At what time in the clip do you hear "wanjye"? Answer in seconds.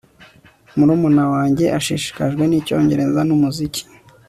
1.33-1.65